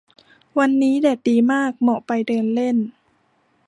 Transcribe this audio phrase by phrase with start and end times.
[0.57, 2.77] วันนี้แดดดีมาก เหมาะไปเดินเล่น